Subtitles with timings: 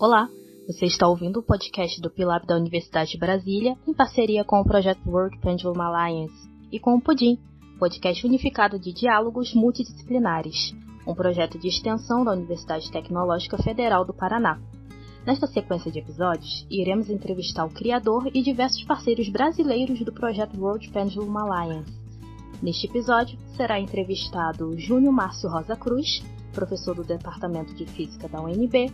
[0.00, 0.30] Olá,
[0.64, 4.64] você está ouvindo o podcast do Pilab da Universidade de Brasília em parceria com o
[4.64, 7.36] projeto World Pendulum Alliance e com o Pudim,
[7.80, 10.72] podcast unificado de diálogos multidisciplinares,
[11.04, 14.60] um projeto de extensão da Universidade Tecnológica Federal do Paraná.
[15.26, 20.88] Nesta sequência de episódios, iremos entrevistar o criador e diversos parceiros brasileiros do projeto World
[20.90, 21.92] Pendulum Alliance.
[22.62, 28.92] Neste episódio, será entrevistado Júnior Márcio Rosa Cruz, professor do Departamento de Física da UNB,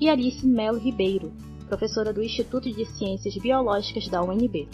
[0.00, 1.30] e Alice Melo Ribeiro,
[1.68, 4.66] professora do Instituto de Ciências Biológicas da UNB.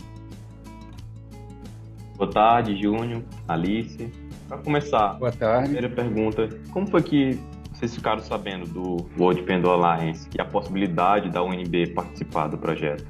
[2.16, 4.10] Boa tarde, Júnior, Alice.
[4.48, 5.64] Para começar, Boa tarde.
[5.64, 7.38] primeira pergunta: como foi que
[7.72, 13.04] vocês ficaram sabendo do World Pendle Alliance e a possibilidade da UNB participar do projeto?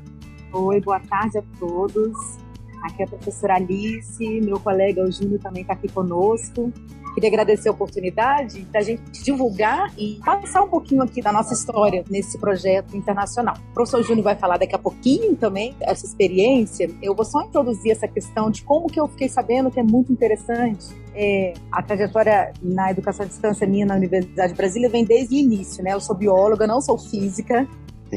[0.52, 2.38] Oi, boa tarde a todos.
[2.82, 6.72] Aqui é a professora Alice, meu colega o Júnior também está aqui conosco.
[7.16, 12.04] Queria agradecer a oportunidade da gente divulgar e passar um pouquinho aqui da nossa história
[12.10, 13.54] nesse projeto internacional.
[13.70, 16.90] O professor Júnior vai falar daqui a pouquinho também essa experiência.
[17.02, 20.12] Eu vou só introduzir essa questão de como que eu fiquei sabendo que é muito
[20.12, 20.88] interessante.
[21.14, 25.38] É, a trajetória na educação à distância minha na Universidade de Brasília vem desde o
[25.38, 25.94] início, né?
[25.94, 27.66] Eu sou bióloga, não sou física,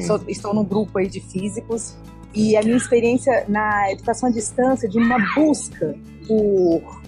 [0.06, 1.96] sou, estou num grupo aí de físicos
[2.36, 5.96] e a minha experiência na educação à distância de uma busca
[6.28, 7.02] por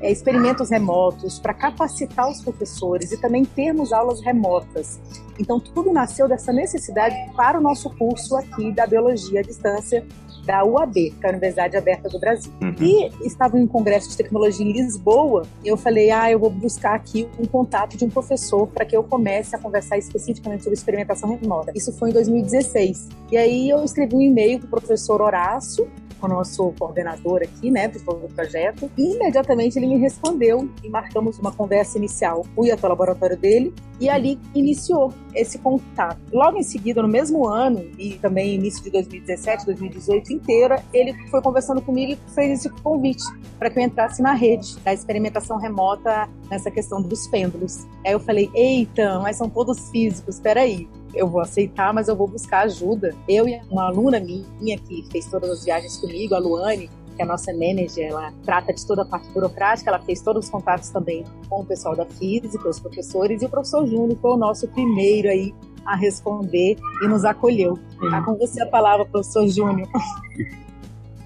[0.00, 5.00] é, experimentos remotos, para capacitar os professores e também termos aulas remotas.
[5.38, 10.04] Então, tudo nasceu dessa necessidade para o nosso curso aqui da Biologia à Distância
[10.48, 12.50] da UAB, que é a Universidade Aberta do Brasil.
[12.62, 12.74] Uhum.
[12.80, 16.94] E estava em um congresso de tecnologia em Lisboa, eu falei, ah, eu vou buscar
[16.94, 21.36] aqui um contato de um professor para que eu comece a conversar especificamente sobre experimentação
[21.36, 21.70] remota.
[21.74, 23.08] Isso foi em 2016.
[23.30, 25.86] E aí eu escrevi um e-mail para o professor Horácio,
[26.20, 28.00] com o nosso coordenador aqui, né, do
[28.34, 32.44] projeto, e imediatamente ele me respondeu e marcamos uma conversa inicial.
[32.54, 36.18] Fui até o laboratório dele e ali iniciou esse contato.
[36.32, 41.40] Logo em seguida, no mesmo ano e também início de 2017, 2018 inteira, ele foi
[41.42, 43.24] conversando comigo e fez esse convite
[43.58, 47.86] para que eu entrasse na rede da experimentação remota nessa questão dos pêndulos.
[48.04, 52.16] Aí eu falei, eita, mas são todos físicos, espera aí eu vou aceitar, mas eu
[52.16, 53.14] vou buscar ajuda.
[53.28, 57.24] Eu e uma aluna minha que fez todas as viagens comigo, a Luane, que é
[57.24, 60.88] a nossa manager, ela trata de toda a parte burocrática, ela fez todos os contatos
[60.90, 64.68] também com o pessoal da física, os professores, e o professor Júnior foi o nosso
[64.68, 65.52] primeiro aí
[65.84, 67.78] a responder e nos acolheu.
[68.10, 69.88] Tá com você a palavra, professor Júnior.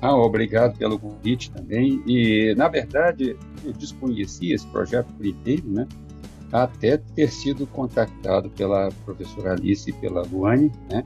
[0.05, 2.03] Ah, obrigado pelo convite também.
[2.09, 5.87] E, na verdade, eu desconhecia esse projeto primeiro, né?
[6.53, 11.05] Até ter sido contactado pela professora Alice e pela Luane, né,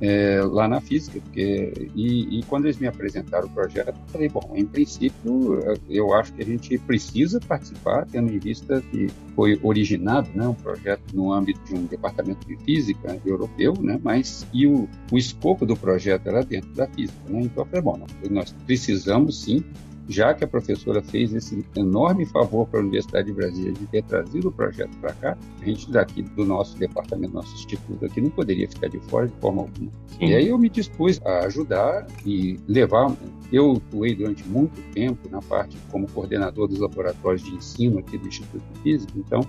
[0.00, 4.28] é, lá na física, porque e, e, quando eles me apresentaram o projeto, eu falei,
[4.30, 5.60] bom, em princípio,
[5.90, 10.54] eu acho que a gente precisa participar, tendo em vista que foi originado, né, um
[10.54, 15.66] projeto no âmbito de um departamento de física europeu, né, mas e o, o escopo
[15.66, 19.62] do projeto era dentro da física, né, então eu falei, bom, nós precisamos sim
[20.08, 24.02] já que a professora fez esse enorme favor para a Universidade de Brasília de ter
[24.04, 28.30] trazido o projeto para cá, a gente daqui do nosso departamento, nosso instituto aqui, não
[28.30, 29.90] poderia ficar de fora de forma alguma.
[30.06, 30.26] Sim.
[30.26, 33.14] E aí eu me dispus a ajudar e levar.
[33.52, 38.28] Eu atuei durante muito tempo na parte como coordenador dos laboratórios de ensino aqui do
[38.28, 39.40] Instituto de Física, então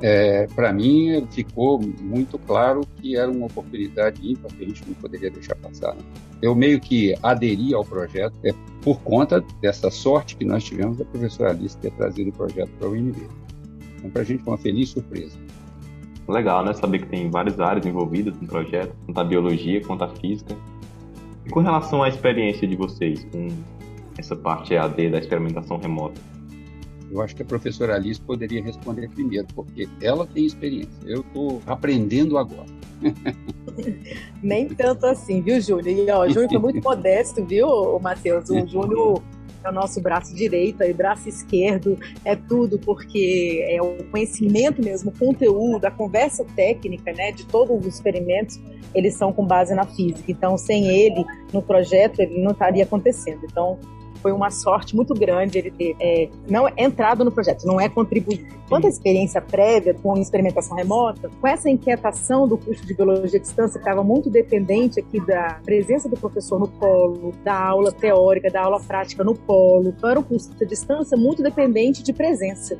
[0.00, 4.94] é, para mim ficou muito claro que era uma oportunidade ímpar que a gente não
[4.94, 5.94] poderia deixar passar.
[5.94, 6.02] Né?
[6.42, 8.52] Eu meio que aderi ao projeto é,
[8.84, 12.86] por conta dessa sorte que nós tivemos da professora Alice ter trazido o projeto para
[12.86, 13.16] o UNB.
[13.96, 15.38] Então, para a gente foi uma feliz surpresa.
[16.28, 16.74] Legal, né?
[16.74, 20.54] Saber que tem várias áreas envolvidas no projeto, tanto a biologia quanto a física.
[21.46, 23.48] E com relação à experiência de vocês com
[24.18, 26.20] essa parte EAD da experimentação remota,
[27.10, 30.92] eu acho que a professora Alice poderia responder primeiro, porque ela tem experiência.
[31.04, 32.66] Eu estou aprendendo agora.
[34.42, 35.88] Nem tanto assim, viu, Júnior?
[35.88, 38.48] E ó, o Júnior foi muito modesto, viu, Matheus?
[38.50, 39.22] O Júnior
[39.64, 45.10] é o nosso braço direito e braço esquerdo, é tudo, porque é o conhecimento mesmo,
[45.10, 48.60] o conteúdo, a conversa técnica, né, de todos os experimentos,
[48.94, 50.30] eles são com base na física.
[50.30, 53.40] Então, sem ele no projeto, ele não estaria acontecendo.
[53.44, 53.78] Então,
[54.24, 58.46] foi uma sorte muito grande ele ter é, não entrado no projeto, não é contribuído.
[58.70, 63.42] Quanto à experiência prévia com experimentação remota, com essa inquietação do curso de biologia à
[63.42, 68.50] distância, que estava muito dependente aqui da presença do professor no polo, da aula teórica,
[68.50, 72.78] da aula prática no polo, para o curso à distância muito dependente de presença.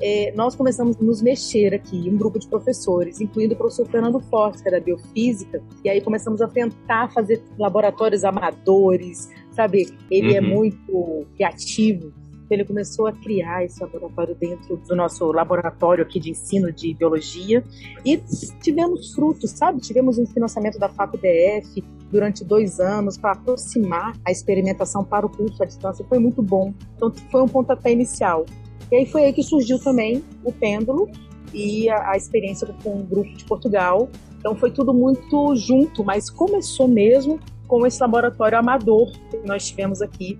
[0.00, 4.20] É, nós começamos a nos mexer aqui, um grupo de professores, incluindo o professor Fernando
[4.20, 9.92] Fortes, que é da Biofísica, e aí começamos a tentar fazer laboratórios amadores, sabe?
[10.10, 10.46] Ele é uhum.
[10.46, 12.12] é muito criativo.
[12.50, 17.64] ele começou a criar esse laboratório dentro do nosso laboratório aqui de ensino de biologia
[18.04, 18.20] e
[18.60, 19.80] tivemos frutos, sabe?
[19.80, 25.62] Tivemos um financiamento da FAPDF durante dois anos para aproximar a experimentação para o curso
[25.62, 26.04] à distância.
[26.08, 26.72] Foi muito bom.
[26.96, 28.46] Então, foi um pontapé inicial.
[28.92, 31.10] E aí foi aí que surgiu também o pêndulo
[31.52, 34.08] e a, a experiência com o grupo de Portugal.
[34.38, 40.02] Então, foi tudo muito junto, mas começou mesmo com esse laboratório amador que nós tivemos
[40.02, 40.38] aqui,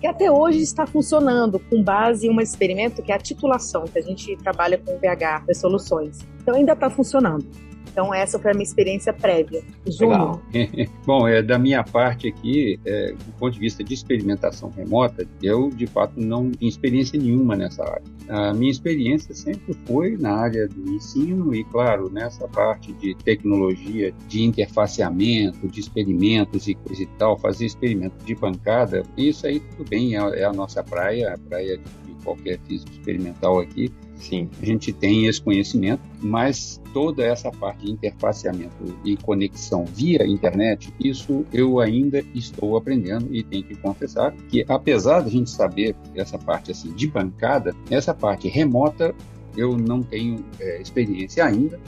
[0.00, 3.98] que até hoje está funcionando com base em um experimento que é a titulação, que
[3.98, 6.18] a gente trabalha com o pH das soluções.
[6.40, 7.46] Então ainda está funcionando.
[7.90, 9.62] Então, essa foi a minha experiência prévia.
[9.86, 10.40] Júnior.
[11.04, 15.70] Bom, é, da minha parte aqui, é, do ponto de vista de experimentação remota, eu,
[15.70, 18.02] de fato, não tenho experiência nenhuma nessa área.
[18.28, 24.14] A minha experiência sempre foi na área do ensino e, claro, nessa parte de tecnologia,
[24.28, 29.88] de interfaceamento, de experimentos e coisa e tal, fazer experimento de bancada, isso aí tudo
[29.88, 33.92] bem, é, é a nossa praia, a praia de qualquer físico experimental aqui.
[34.20, 38.74] Sim, a gente tem esse conhecimento, mas toda essa parte de interfaceamento
[39.04, 45.20] e conexão via internet, isso eu ainda estou aprendendo e tenho que confessar que, apesar
[45.20, 49.14] da gente saber essa parte assim de bancada, essa parte remota
[49.56, 51.80] eu não tenho é, experiência ainda.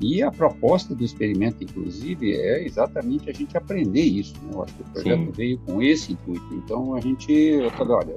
[0.00, 4.32] E a proposta do experimento, inclusive, é exatamente a gente aprender isso.
[4.42, 4.50] Né?
[4.52, 5.32] Eu acho que o projeto Sim.
[5.32, 6.54] veio com esse intuito.
[6.54, 8.16] Então a gente, eu falei, olha,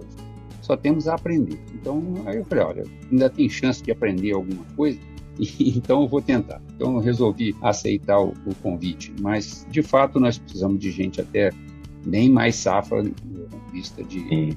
[0.72, 1.60] só temos a aprender.
[1.74, 4.98] Então, aí eu falei, olha, ainda tem chance de aprender alguma coisa,
[5.60, 6.62] então eu vou tentar.
[6.76, 11.52] Então eu resolvi aceitar o, o, convite, mas de fato nós precisamos de gente até
[12.06, 13.14] bem mais safa do
[13.72, 14.56] vista de,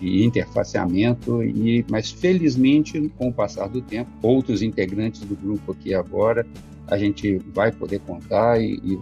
[0.00, 5.92] de interfaceamento, e, mas felizmente com o passar do tempo, outros integrantes do grupo aqui
[5.92, 6.46] agora
[6.88, 8.98] a gente vai poder contar e, e,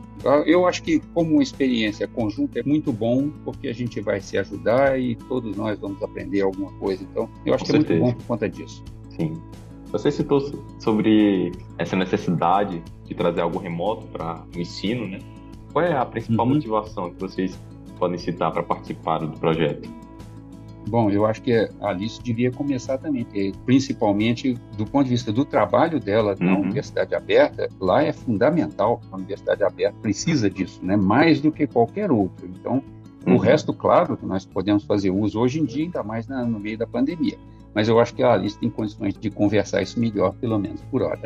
[0.46, 4.38] eu acho que como uma experiência conjunta é muito bom porque a gente vai se
[4.38, 7.02] ajudar e todos nós vamos aprender alguma coisa.
[7.02, 7.94] Então eu acho Com que certeza.
[7.94, 8.84] é muito bom por conta disso.
[9.10, 9.40] Sim.
[9.92, 10.40] Você citou
[10.78, 15.18] sobre essa necessidade de trazer algo remoto para o ensino né?
[15.72, 16.54] Qual é a principal uhum.
[16.54, 17.58] motivação que vocês
[17.98, 19.88] podem citar para participar do projeto
[20.90, 25.32] Bom, eu acho que a Alice devia começar também, porque, principalmente do ponto de vista
[25.32, 26.62] do trabalho dela na uhum.
[26.62, 29.00] Universidade Aberta, lá é fundamental.
[29.12, 30.96] A Universidade Aberta precisa disso, né?
[30.96, 32.44] mais do que qualquer outro.
[32.44, 32.82] Então,
[33.24, 33.36] uhum.
[33.36, 36.58] o resto, claro, que nós podemos fazer uso hoje em dia, ainda mais na, no
[36.58, 37.38] meio da pandemia.
[37.72, 41.02] Mas eu acho que a Alice tem condições de conversar isso melhor, pelo menos por
[41.02, 41.20] hora.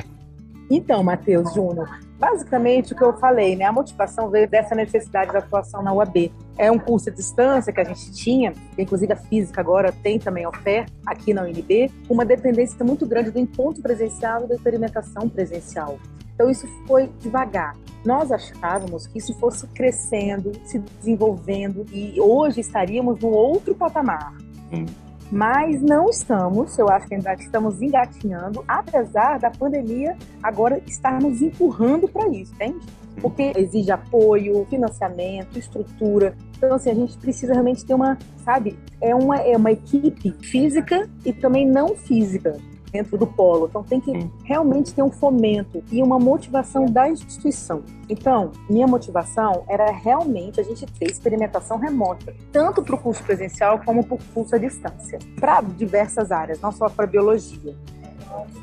[0.77, 1.89] Então, Matheus Júnior,
[2.19, 3.65] basicamente o que eu falei, né?
[3.65, 6.33] A motivação veio dessa necessidade da atuação na UAB.
[6.59, 10.45] É um curso de distância que a gente tinha, inclusive a física agora tem também
[10.45, 15.97] oferta aqui na UNB, uma dependência muito grande do encontro presencial e da experimentação presencial.
[16.35, 17.77] Então isso foi devagar.
[18.05, 24.35] Nós achávamos que isso fosse crescendo, se desenvolvendo e hoje estaríamos num outro patamar.
[24.73, 25.04] Hum
[25.35, 31.43] mas não estamos, eu acho que ainda estamos engatinhando, apesar da pandemia agora estar nos
[31.43, 32.79] empurrando para isso, entende?
[33.21, 36.37] Porque exige apoio, financiamento, estrutura.
[36.57, 41.11] Então, assim, a gente precisa realmente ter uma, sabe, é uma, é uma equipe física
[41.25, 42.57] e também não física
[42.95, 43.67] dentro do polo.
[43.67, 47.83] Então tem que realmente ter um fomento e uma motivação da instituição.
[48.09, 53.81] Então, minha motivação era realmente a gente ter experimentação remota, tanto para o curso presencial
[53.85, 57.75] como para o curso à distância, para diversas áreas, não só para biologia.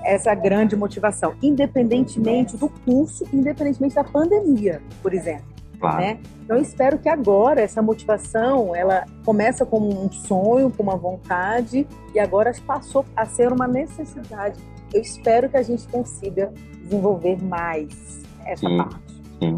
[0.04, 5.51] Essa é a grande motivação, independentemente do curso, independentemente da pandemia, por exemplo.
[5.82, 5.98] Claro.
[5.98, 6.20] Né?
[6.44, 12.20] Então espero que agora essa motivação ela começa como um sonho, com uma vontade e
[12.20, 14.60] agora passou a ser uma necessidade.
[14.94, 18.96] Eu espero que a gente consiga desenvolver mais essa sim, parte.
[19.40, 19.56] Sim.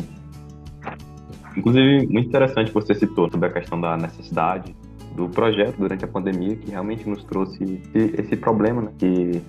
[1.58, 4.76] Inclusive, muito interessante você citou sobre a questão da necessidade
[5.16, 8.92] do projeto durante a pandemia, que realmente nos trouxe esse problema, né?
[8.98, 9.42] que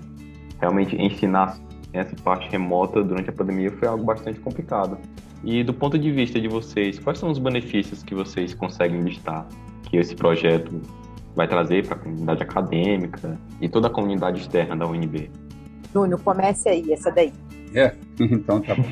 [0.60, 1.56] realmente ensinar
[1.92, 4.98] essa parte remota durante a pandemia foi algo bastante complicado.
[5.44, 9.46] E do ponto de vista de vocês, quais são os benefícios que vocês conseguem listar
[9.82, 10.80] que esse projeto
[11.36, 15.30] vai trazer para a comunidade acadêmica e toda a comunidade externa da UNB?
[15.92, 17.32] Júnior, comece aí, essa daí.
[17.74, 18.84] É, então tá bom.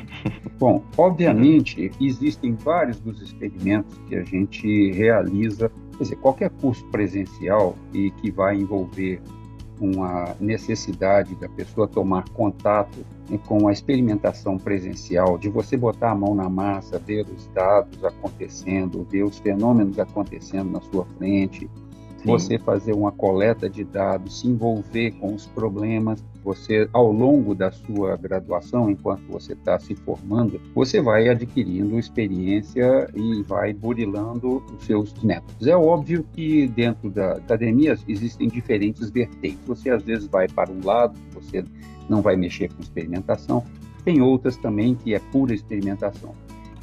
[0.59, 7.75] bom, obviamente, existem vários dos experimentos que a gente realiza, quer dizer, qualquer curso presencial
[7.93, 9.21] e que vai envolver
[9.83, 13.05] uma necessidade da pessoa tomar contato
[13.45, 19.05] com a experimentação presencial, de você botar a mão na massa, ver os dados acontecendo,
[19.09, 21.69] ver os fenômenos acontecendo na sua frente,
[22.17, 22.25] Sim.
[22.25, 26.23] você fazer uma coleta de dados, se envolver com os problemas.
[26.43, 33.09] Você, ao longo da sua graduação, enquanto você está se formando, você vai adquirindo experiência
[33.15, 35.65] e vai burilando os seus métodos.
[35.65, 39.65] É óbvio que dentro da academia existem diferentes vertentes.
[39.65, 41.63] Você às vezes vai para um lado, você
[42.09, 43.63] não vai mexer com experimentação.
[44.03, 46.35] Tem outras também que é pura experimentação.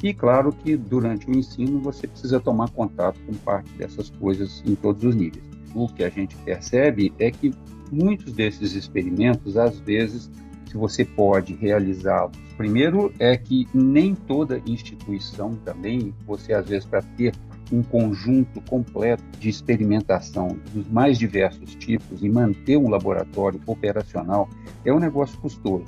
[0.03, 4.73] E claro que durante o ensino você precisa tomar contato com parte dessas coisas em
[4.73, 5.43] todos os níveis.
[5.75, 7.53] O que a gente percebe é que
[7.91, 10.31] muitos desses experimentos, às vezes,
[10.65, 17.01] se você pode realizá-los, primeiro é que nem toda instituição também, você às vezes para
[17.01, 17.33] ter
[17.71, 24.49] um conjunto completo de experimentação dos mais diversos tipos e manter um laboratório operacional
[24.85, 25.85] é um negócio custoso.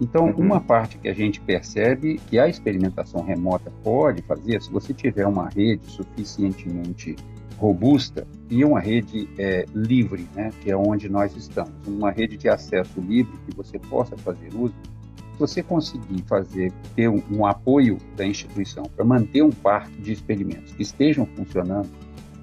[0.00, 0.36] Então, uhum.
[0.36, 5.26] uma parte que a gente percebe que a experimentação remota pode fazer, se você tiver
[5.26, 7.14] uma rede suficientemente
[7.62, 12.48] robusta e uma rede é, livre, né, que é onde nós estamos, uma rede de
[12.48, 14.74] acesso livre que você possa fazer uso,
[15.14, 20.12] se você conseguir fazer ter um, um apoio da instituição para manter um parque de
[20.12, 21.88] experimentos que estejam funcionando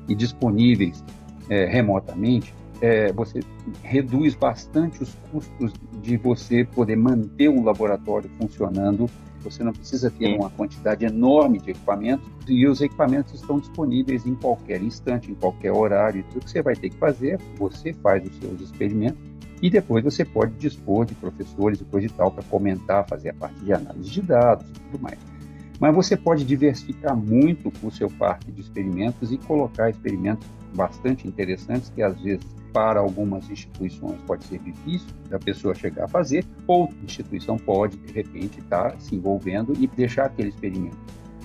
[0.08, 1.04] e disponíveis
[1.50, 3.42] é, remotamente, é, você
[3.84, 9.10] reduz bastante os custos de você poder manter um laboratório funcionando.
[9.44, 14.36] Você não precisa ter uma quantidade enorme de equipamentos e os equipamentos estão disponíveis em
[14.36, 16.24] qualquer instante, em qualquer horário.
[16.32, 19.20] Tudo que você vai ter que fazer, você faz os seus experimentos
[19.62, 23.34] e depois você pode dispor de professores e coisa e tal para comentar, fazer a
[23.34, 25.39] parte de análise de dados e tudo mais.
[25.80, 30.46] Mas você pode diversificar muito o seu parque de experimentos e colocar experimentos
[30.76, 36.08] bastante interessantes que às vezes para algumas instituições pode ser difícil da pessoa chegar a
[36.08, 40.98] fazer, ou a instituição pode, de repente, estar tá se envolvendo e deixar aquele experimento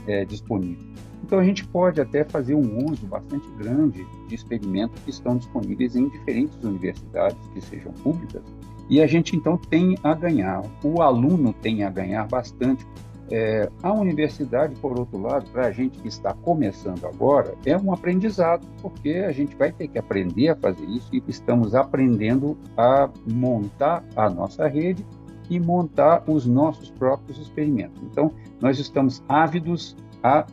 [0.07, 0.85] é, disponível.
[1.23, 5.97] Então, a gente pode até fazer um uso bastante grande de experimentos que estão disponíveis
[5.97, 8.43] em diferentes universidades, que sejam públicas,
[8.91, 12.87] e a gente então tem a ganhar, o aluno tem a ganhar bastante
[13.31, 17.93] é, a universidade, por outro lado, para a gente que está começando agora, é um
[17.93, 23.09] aprendizado, porque a gente vai ter que aprender a fazer isso e estamos aprendendo a
[23.27, 25.05] montar a nossa rede
[25.49, 28.03] e montar os nossos próprios experimentos.
[28.03, 30.47] Então, nós estamos ávidos a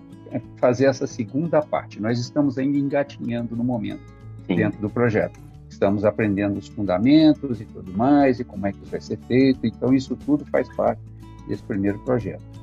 [0.57, 2.01] fazer essa segunda parte.
[2.01, 4.03] Nós estamos ainda engatinhando no momento
[4.47, 4.55] Sim.
[4.55, 5.39] dentro do projeto.
[5.69, 9.65] Estamos aprendendo os fundamentos e tudo mais, e como é que isso vai ser feito.
[9.65, 11.01] Então, isso tudo faz parte
[11.47, 12.60] desse primeiro projeto.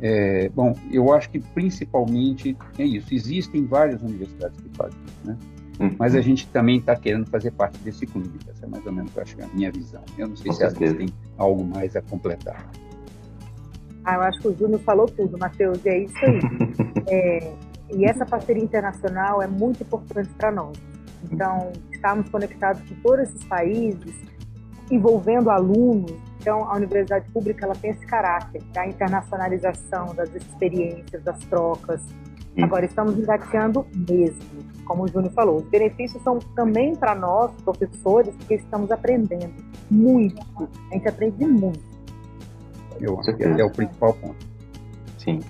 [0.00, 3.12] É, bom, eu acho que principalmente é isso.
[3.12, 5.36] Existem várias universidades que fazem isso, né?
[5.80, 5.94] Uhum.
[5.98, 8.38] Mas a gente também está querendo fazer parte desse clube.
[8.48, 10.02] Essa é mais ou menos, acho, a minha visão.
[10.16, 10.94] Eu não sei Com se certeza.
[10.96, 12.68] tem algo mais a completar.
[14.04, 16.40] Ah, eu acho que o Júnior falou tudo, Matheus, e é isso aí.
[17.06, 17.52] é,
[17.94, 20.76] e essa parceria internacional é muito importante para nós.
[21.30, 24.14] Então, estarmos conectados com todos esses países,
[24.90, 31.38] envolvendo alunos, então, a universidade pública ela tem esse caráter da internacionalização das experiências, das
[31.44, 32.00] trocas.
[32.56, 32.64] Hum.
[32.64, 34.42] Agora, estamos engateando mesmo,
[34.84, 35.56] como o Júnior falou.
[35.56, 39.54] Os benefícios são também para nós, professores, porque estamos aprendendo
[39.90, 40.40] muito.
[40.90, 41.80] A gente aprende muito.
[43.00, 44.46] Eu acho que é o principal ponto.
[45.18, 45.40] Sim.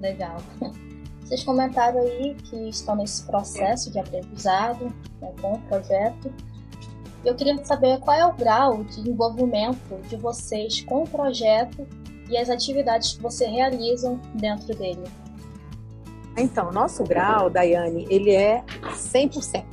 [0.00, 0.36] Legal.
[1.20, 4.84] Vocês comentaram aí que estão nesse processo de aprendizado
[5.20, 6.32] né, com o projeto.
[7.26, 11.84] Eu queria saber qual é o grau de envolvimento de vocês com o projeto
[12.30, 15.02] e as atividades que você realizam dentro dele.
[16.36, 19.64] Então, nosso grau, Daiane, ele é 100%.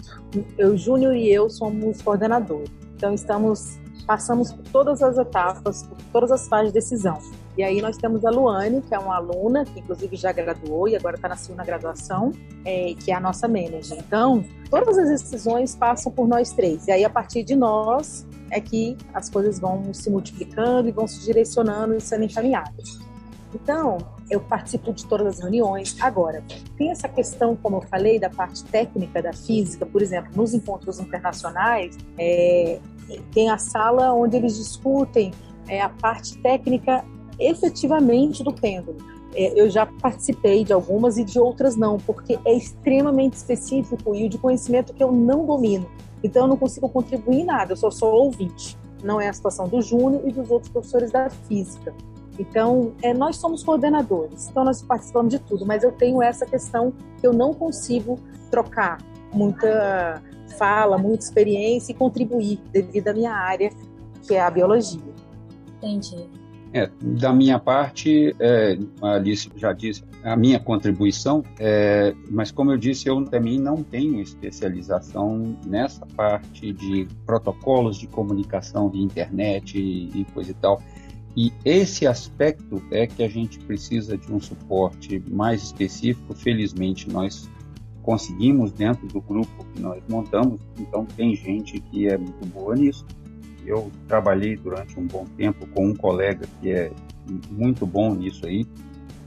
[0.58, 2.72] Eu, Júnior e eu somos coordenadores.
[2.96, 7.20] Então, estamos passamos por todas as etapas, por todas as fases de decisão.
[7.58, 10.96] E aí nós temos a Luane, que é uma aluna, que inclusive já graduou e
[10.96, 12.32] agora está na segunda graduação,
[12.66, 13.98] é, que é a nossa manager.
[14.00, 16.88] Então, todas as decisões passam por nós três.
[16.88, 21.08] E aí, a partir de nós, é que as coisas vão se multiplicando e vão
[21.08, 23.00] se direcionando e sendo encaminhadas.
[23.54, 24.00] Então,
[24.32, 25.96] eu participo de todas as reuniões.
[26.02, 26.44] Agora,
[26.76, 31.00] tem essa questão, como eu falei, da parte técnica da física, por exemplo, nos encontros
[31.00, 32.80] internacionais, é,
[33.32, 35.32] tem a sala onde eles discutem
[35.68, 37.06] é, a parte técnica
[37.40, 38.98] efetivamente do pêndulo.
[39.36, 44.26] É, eu já participei de algumas e de outras não, porque é extremamente específico e
[44.26, 45.90] o de conhecimento que eu não domino.
[46.24, 48.78] Então eu não consigo contribuir nada, eu só sou ouvinte.
[49.04, 51.94] Não é a situação do Júnior e dos outros professores da física.
[52.40, 56.92] Então, é, nós somos coordenadores, então nós participamos de tudo, mas eu tenho essa questão
[57.20, 58.18] que eu não consigo
[58.50, 58.98] trocar
[59.32, 60.22] muita
[60.58, 63.72] fala, muita experiência e contribuir devido à minha área,
[64.24, 65.14] que é a biologia.
[65.78, 66.28] Entendi.
[66.74, 72.72] É, da minha parte, é, a Alice já disse, a minha contribuição, é, mas como
[72.72, 79.78] eu disse, eu também não tenho especialização nessa parte de protocolos de comunicação de internet
[79.78, 80.82] e, e coisa e tal.
[81.38, 86.34] E esse aspecto é que a gente precisa de um suporte mais específico.
[86.34, 87.48] Felizmente, nós
[88.02, 93.06] conseguimos dentro do grupo que nós montamos, então tem gente que é muito boa nisso
[93.66, 96.92] eu trabalhei durante um bom tempo com um colega que é
[97.52, 98.66] muito bom nisso aí,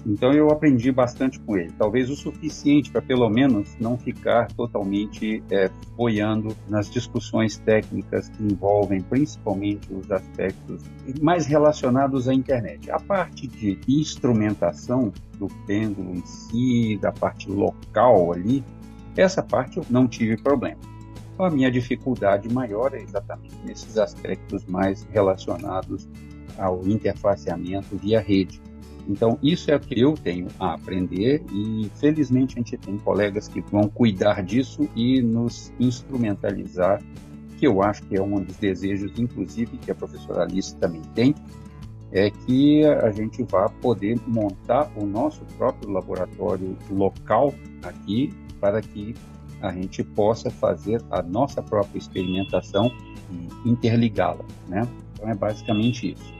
[0.07, 1.73] então eu aprendi bastante com ele.
[1.77, 8.45] Talvez o suficiente para pelo menos não ficar totalmente é, boiando nas discussões técnicas que
[8.45, 10.85] envolvem principalmente os aspectos
[11.21, 12.89] mais relacionados à internet.
[12.89, 18.63] A parte de instrumentação do pêndulo em si, da parte local ali,
[19.17, 20.79] essa parte eu não tive problema.
[21.39, 26.09] A minha dificuldade maior é exatamente nesses aspectos mais relacionados
[26.57, 28.61] ao interfaceamento via rede.
[29.09, 33.47] Então, isso é o que eu tenho a aprender e, felizmente, a gente tem colegas
[33.49, 37.01] que vão cuidar disso e nos instrumentalizar,
[37.59, 41.35] que eu acho que é um dos desejos, inclusive, que a professora Alice também tem,
[42.11, 49.15] é que a gente vá poder montar o nosso próprio laboratório local aqui para que
[49.63, 52.91] a gente possa fazer a nossa própria experimentação
[53.65, 54.87] e interligá-la, né?
[55.13, 56.35] Então é basicamente isso.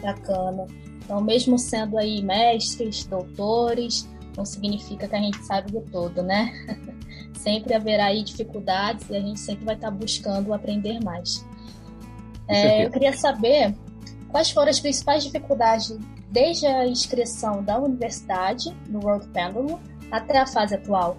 [0.00, 0.66] Bacana.
[1.04, 6.52] Então, mesmo sendo aí mestres, doutores, não significa que a gente sabe do todo, né?
[7.34, 11.46] sempre haverá aí dificuldades e a gente sempre vai estar buscando aprender mais.
[12.46, 13.74] É, eu queria saber
[14.28, 15.96] quais foram as principais dificuldades
[16.30, 19.78] desde a inscrição da universidade no World Pendulum
[20.10, 21.16] até a fase atual.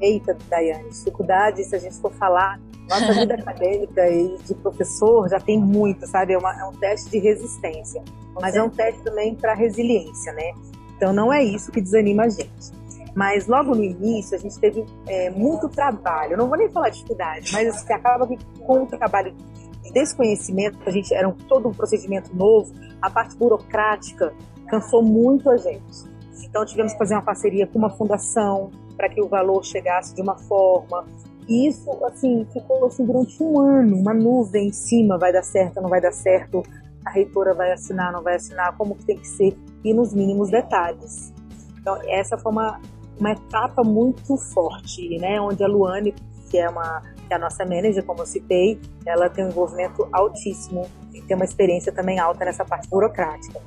[0.00, 5.38] Eita, Daiane, dificuldade, se a gente for falar, nossa vida acadêmica e de professor já
[5.38, 6.32] tem muito, sabe?
[6.32, 8.02] É, uma, é um teste de resistência,
[8.40, 10.52] mas é um teste também para resiliência, né?
[10.96, 12.80] Então não é isso que desanima a gente.
[13.14, 17.52] Mas logo no início a gente teve é, muito trabalho, não vou nem falar dificuldade,
[17.52, 19.34] mas assim, acaba que com o trabalho
[19.82, 24.32] de desconhecimento, a gente era um, todo um procedimento novo, a parte burocrática
[24.68, 26.10] cansou muito a gente.
[26.44, 30.20] Então tivemos que fazer uma parceria com uma fundação, para que o valor chegasse de
[30.20, 31.06] uma forma.
[31.48, 35.80] E isso, assim, ficou assim durante um ano, uma nuvem em cima, vai dar certo,
[35.80, 36.62] não vai dar certo,
[37.06, 40.50] a reitora vai assinar, não vai assinar, como que tem que ser, e nos mínimos
[40.50, 41.32] detalhes.
[41.80, 42.78] Então, essa foi uma,
[43.18, 46.14] uma etapa muito forte, né, onde a Luane,
[46.50, 50.08] que é uma que é a nossa manager, como eu citei, ela tem um envolvimento
[50.12, 53.60] altíssimo e tem uma experiência também alta nessa parte burocrática.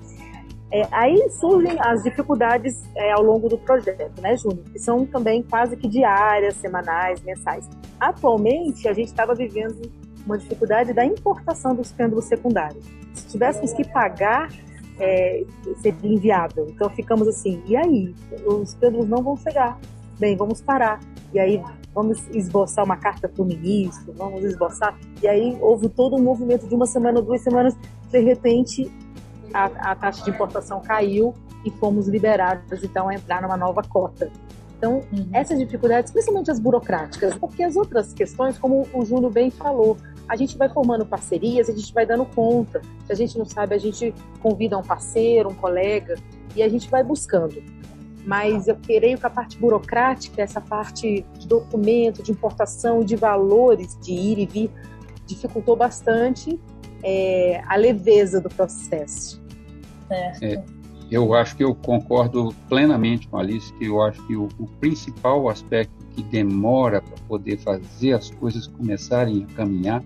[0.73, 4.63] É, aí surgem as dificuldades é, ao longo do projeto, né, Júnior?
[4.71, 7.69] Que são também quase que diárias, semanais, mensais.
[7.99, 9.91] Atualmente, a gente estava vivendo
[10.25, 12.83] uma dificuldade da importação dos pêndulos secundários.
[13.13, 14.49] Se tivéssemos que pagar,
[14.99, 15.43] é,
[15.79, 16.65] seria inviável.
[16.67, 18.15] Então ficamos assim, e aí?
[18.43, 19.79] Os pêndulos não vão chegar.
[20.19, 20.99] Bem, vamos parar.
[21.31, 24.97] E aí vamos esboçar uma carta para o ministro, vamos esboçar.
[25.21, 27.75] E aí houve todo um movimento de uma semana, duas semanas,
[28.11, 28.91] de repente
[29.53, 34.31] a, a taxa de importação caiu e fomos liberados, então, a entrar numa nova cota.
[34.77, 35.29] Então, uhum.
[35.31, 39.95] essas dificuldades, principalmente as burocráticas, porque as outras questões, como o Júlio bem falou,
[40.27, 42.81] a gente vai formando parcerias, a gente vai dando conta.
[43.05, 46.15] Se a gente não sabe, a gente convida um parceiro, um colega,
[46.55, 47.63] e a gente vai buscando.
[48.25, 53.97] Mas eu creio que a parte burocrática, essa parte de documento, de importação, de valores,
[54.01, 54.71] de ir e vir,
[55.25, 56.59] dificultou bastante
[57.03, 59.42] é, a leveza do processo.
[60.41, 60.63] É,
[61.11, 64.67] eu acho que eu concordo plenamente com a Alice, que eu acho que o, o
[64.79, 70.03] principal aspecto que demora para poder fazer as coisas começarem a caminhar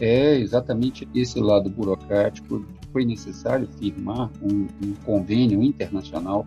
[0.00, 2.64] é exatamente esse lado burocrático.
[2.92, 6.46] Foi necessário firmar um, um convênio internacional.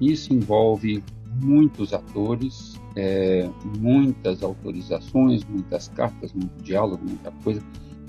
[0.00, 1.02] Isso envolve
[1.42, 7.60] muitos atores, é, muitas autorizações, muitas cartas, muito diálogo, muita coisa.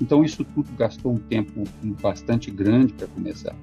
[0.02, 1.64] Então, isso tudo gastou um tempo
[2.02, 3.56] bastante grande para começar.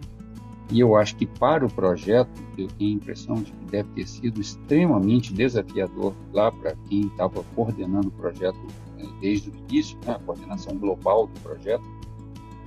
[0.73, 4.09] E eu acho que para o projeto, eu tenho a impressão de que deve ter
[4.09, 8.59] sido extremamente desafiador lá para quem estava coordenando o projeto
[8.97, 11.85] né, desde o início, né, a coordenação global do projeto,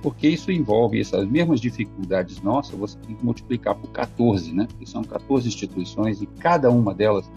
[0.02, 4.68] porque isso envolve essas mesmas dificuldades nossas, você tem que multiplicar por 14, né?
[4.68, 7.28] Porque são 14 instituições e cada uma delas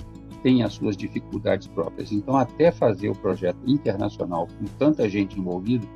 [0.43, 2.12] tem as suas dificuldades próprias.
[2.12, 5.88] Então, até fazer o projeto internacional com tanta gente envolvida,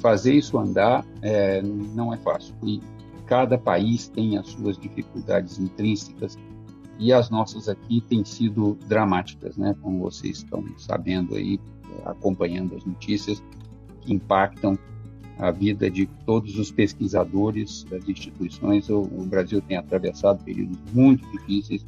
[0.00, 2.52] fazer isso andar é, não é fácil.
[2.64, 2.80] E
[3.26, 6.38] cada país tem as suas dificuldades intrínsecas
[6.98, 9.74] e as nossas aqui têm sido dramáticas, né?
[9.82, 11.60] Como vocês estão sabendo aí,
[12.04, 13.42] acompanhando as notícias
[14.00, 14.78] que impactam
[15.38, 18.88] a vida de todos os pesquisadores das instituições.
[18.88, 21.84] O, o Brasil tem atravessado períodos muito difíceis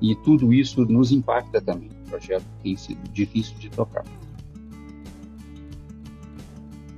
[0.00, 1.90] e tudo isso nos impacta também.
[2.06, 4.04] O projeto tem sido difícil de tocar.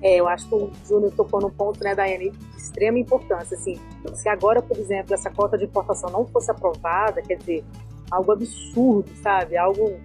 [0.02, 3.56] É, eu acho que o Júnior tocou no ponto, né, Daiane, de extrema importância.
[3.56, 3.78] Assim,
[4.14, 7.64] se agora, por exemplo, essa cota de importação não fosse aprovada, quer dizer,
[8.10, 9.56] algo absurdo, sabe?
[9.56, 10.00] Algo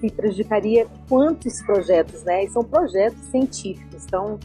[0.00, 2.44] que prejudicaria quantos projetos, né?
[2.44, 4.04] E são projetos científicos.
[4.04, 4.38] Então,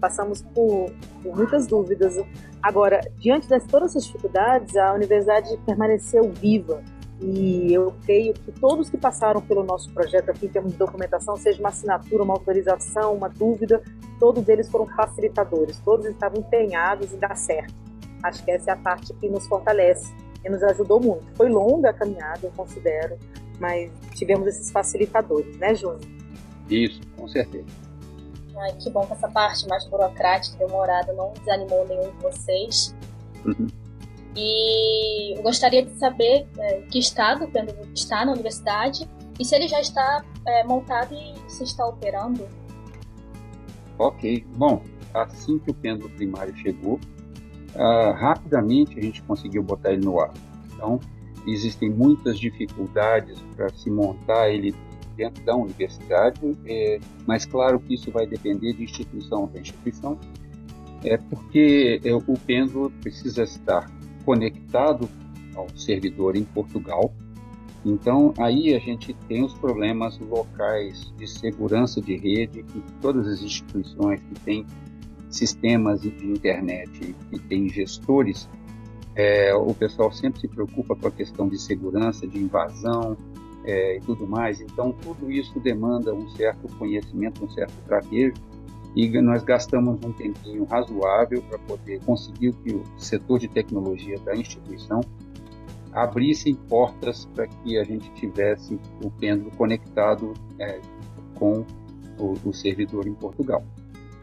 [0.00, 0.90] passamos por,
[1.22, 2.16] por, muitas dúvidas.
[2.62, 6.82] Agora, diante de todas essas dificuldades, a universidade permaneceu viva.
[7.20, 11.36] E eu creio que todos que passaram pelo nosso projeto aqui, em termos de documentação,
[11.36, 13.82] seja uma assinatura, uma autorização, uma dúvida,
[14.20, 17.74] todos eles foram facilitadores, todos estavam empenhados em dar certo.
[18.22, 20.12] Acho que essa é a parte que nos fortalece
[20.44, 21.24] e nos ajudou muito.
[21.36, 23.18] Foi longa a caminhada, eu considero,
[23.58, 26.00] mas tivemos esses facilitadores, né, Júnior?
[26.70, 27.66] Isso, com certeza.
[28.60, 32.94] Ai, que bom que essa parte mais burocrática, demorada, não desanimou nenhum de vocês.
[33.44, 33.66] Uhum.
[34.40, 39.54] E eu gostaria de saber é, que estado o Pêndulo está na universidade e se
[39.56, 42.46] ele já está é, montado e se está operando.
[43.98, 44.80] Ok, bom,
[45.12, 47.00] assim que o pêndulo primário chegou,
[47.74, 50.32] uh, rapidamente a gente conseguiu botar ele no ar.
[50.72, 51.00] Então,
[51.44, 54.72] existem muitas dificuldades para se montar ele
[55.16, 60.16] dentro da universidade, é, mas claro que isso vai depender de instituição para instituição,
[61.02, 63.90] é porque é, o pêndulo precisa estar
[64.28, 65.08] conectado
[65.54, 67.14] ao servidor em Portugal.
[67.82, 73.40] Então, aí a gente tem os problemas locais de segurança de rede, que todas as
[73.40, 74.66] instituições que têm
[75.30, 78.46] sistemas de internet e têm gestores,
[79.14, 83.16] é, o pessoal sempre se preocupa com a questão de segurança, de invasão
[83.64, 84.60] é, e tudo mais.
[84.60, 88.34] Então, tudo isso demanda um certo conhecimento, um certo traquejo
[88.96, 94.34] e nós gastamos um tempinho razoável para poder conseguir que o setor de tecnologia da
[94.34, 95.00] instituição
[95.92, 100.80] abrisse portas para que a gente tivesse o pêndulo conectado é,
[101.34, 101.64] com
[102.18, 103.64] o, o, servidor em Portugal.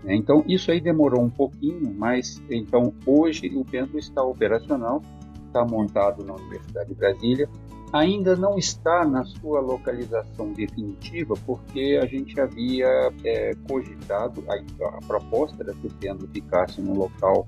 [0.05, 5.01] É, então isso aí demorou um pouquinho, mas então hoje o pêndulo está operacional,
[5.47, 7.49] está montado na Universidade de Brasília
[7.91, 12.87] ainda não está na sua localização definitiva, porque a gente havia
[13.23, 17.47] é, cogitado, a, a proposta era que o Pendo ficasse num local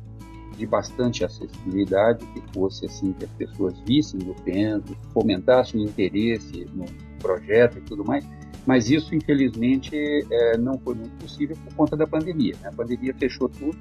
[0.57, 6.65] de bastante acessibilidade, que fosse assim que as pessoas vissem o Pendo, fomentassem o interesse
[6.73, 6.85] no
[7.19, 8.25] projeto e tudo mais,
[8.65, 12.55] mas isso infelizmente é, não foi muito possível por conta da pandemia.
[12.61, 12.69] Né?
[12.69, 13.77] A pandemia fechou tudo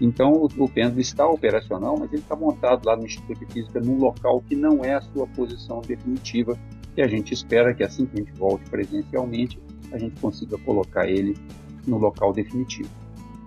[0.00, 3.98] então, o, pêndulo está operacional, mas ele está montado lá no Instituto de Física num
[3.98, 6.58] local que não é a sua posição definitiva,
[6.94, 9.60] que a gente espera que assim que a gente volte presencialmente,
[9.92, 11.36] a gente consiga colocar ele
[11.86, 12.88] no local definitivo.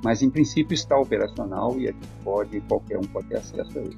[0.03, 3.81] Mas, em princípio, está operacional e a gente pode, qualquer um pode ter acesso a
[3.81, 3.97] ele.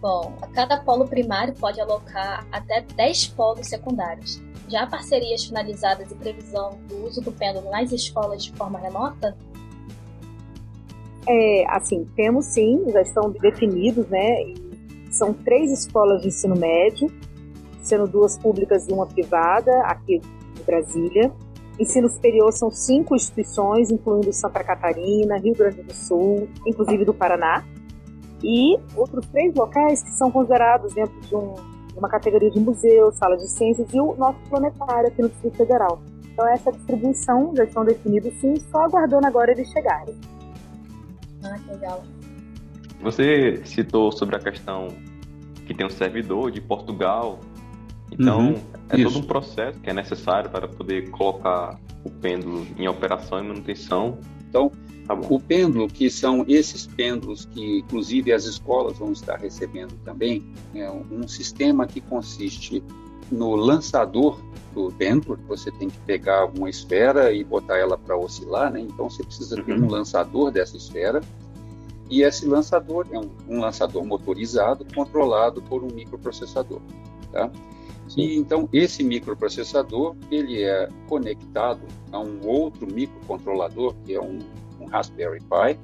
[0.00, 4.42] Bom, a cada polo primário pode alocar até 10 polos secundários.
[4.68, 9.36] Já parcerias finalizadas e previsão do uso do pêndulo nas escolas de forma remota?
[11.28, 14.54] É, assim, temos sim, já estão definidos, né?
[15.16, 17.10] são três escolas de ensino médio,
[17.82, 20.20] sendo duas públicas e uma privada, aqui
[20.54, 21.32] de Brasília.
[21.78, 27.64] Ensino superior são cinco instituições, incluindo Santa Catarina, Rio Grande do Sul, inclusive do Paraná.
[28.42, 31.54] E outros três locais que são considerados dentro de, um,
[31.96, 36.00] uma categoria de museu, sala de ciências e o nosso planetário aqui no Distrito Federal.
[36.32, 40.14] Então essa distribuição já estão definidos sim, só aguardando agora eles chegarem.
[43.02, 44.88] Você citou sobre a questão
[45.66, 47.40] que tem um servidor de Portugal.
[48.10, 49.10] Então, uhum, é isso.
[49.10, 54.18] todo um processo que é necessário para poder colocar o pêndulo em operação e manutenção.
[54.48, 54.70] Então,
[55.06, 60.44] tá o pêndulo, que são esses pêndulos que, inclusive, as escolas vão estar recebendo também,
[60.74, 62.82] é um sistema que consiste
[63.30, 64.40] no lançador
[64.72, 68.80] do pêndulo, você tem que pegar uma esfera e botar ela para oscilar, né?
[68.80, 69.90] Então você precisa ter um uhum.
[69.90, 71.20] lançador dessa esfera
[72.08, 76.80] e esse lançador é um, um lançador motorizado controlado por um microprocessador,
[77.32, 77.50] tá?
[78.16, 84.38] E então esse microprocessador ele é conectado a um outro microcontrolador que é um,
[84.80, 85.78] um Raspberry Pi,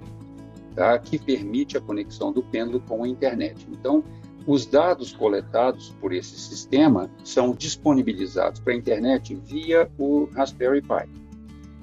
[0.74, 0.98] tá?
[0.98, 3.66] Que permite a conexão do pêndulo com a internet.
[3.70, 4.04] Então
[4.46, 11.21] os dados coletados por esse sistema são disponibilizados para a internet via o Raspberry Pi.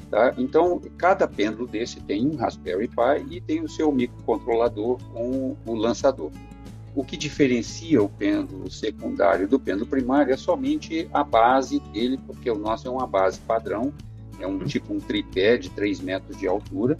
[0.10, 0.34] Tá?
[0.38, 5.76] Então, cada pêndulo desse tem um Raspberry Pi e tem o seu microcontrolador com o
[5.76, 6.32] lançador.
[6.96, 12.50] O que diferencia o pêndulo secundário do pêndulo primário é somente a base dele, porque
[12.50, 13.94] o nosso é uma base padrão,
[14.40, 16.98] é um tipo um tripé de 3 metros de altura,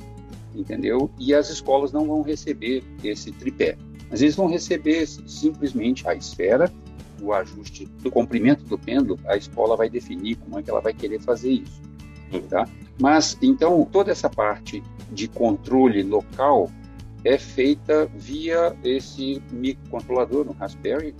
[0.54, 1.10] entendeu?
[1.18, 3.76] E as escolas não vão receber esse tripé.
[4.12, 6.72] Mas eles vão receber simplesmente a esfera,
[7.22, 10.94] o ajuste do comprimento do pêndulo, a escola vai definir como é que ela vai
[10.94, 11.89] querer fazer isso,
[12.50, 12.68] tá?
[13.00, 16.70] Mas então toda essa parte de controle local
[17.24, 21.16] é feita via esse microcontrolador no Raspberry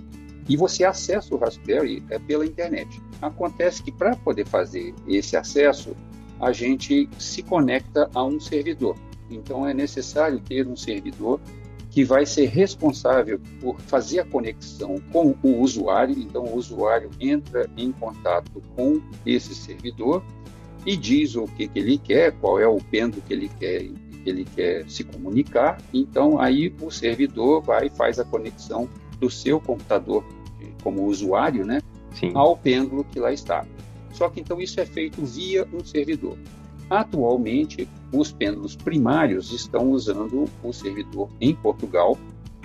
[0.48, 3.02] e você acessa o Raspberry é pela internet.
[3.22, 5.96] Acontece que para poder fazer esse acesso,
[6.40, 8.96] a gente se conecta a um servidor.
[9.30, 11.40] Então é necessário ter um servidor
[11.92, 16.18] que vai ser responsável por fazer a conexão com o usuário.
[16.18, 20.24] Então o usuário entra em contato com esse servidor
[20.86, 23.90] e diz o que, que ele quer, qual é o pêndulo que ele quer
[24.24, 25.82] que ele quer se comunicar.
[25.94, 28.90] Então aí o servidor vai e faz a conexão
[29.20, 30.24] do seu computador
[30.84, 31.82] como usuário, né,
[32.14, 32.32] Sim.
[32.36, 33.66] ao pêndulo que lá está.
[34.12, 36.38] Só que então isso é feito via um servidor.
[36.90, 42.18] Atualmente, os pêndulos primários estão usando o servidor em Portugal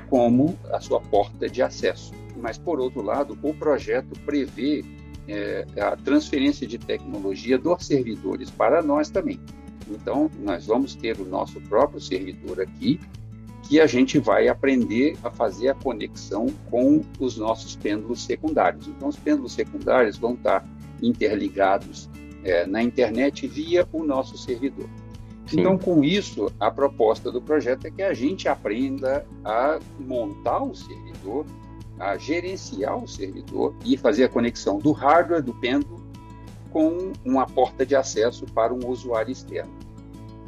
[0.09, 2.13] como a sua porta de acesso.
[2.41, 4.83] Mas, por outro lado, o projeto prevê
[5.29, 9.41] é, a transferência de tecnologia dos servidores para nós também.
[9.89, 12.99] Então, nós vamos ter o nosso próprio servidor aqui,
[13.63, 18.87] que a gente vai aprender a fazer a conexão com os nossos pêndulos secundários.
[18.89, 20.67] Então, os pêndulos secundários vão estar
[21.03, 22.09] interligados
[22.43, 24.89] é, na internet via o nosso servidor.
[25.47, 25.61] Sim.
[25.61, 30.75] Então, com isso, a proposta do projeto é que a gente aprenda a montar o
[30.75, 31.47] servidor,
[31.99, 36.05] a gerenciar o servidor e fazer a conexão do hardware do pêndulo
[36.71, 39.73] com uma porta de acesso para um usuário externo.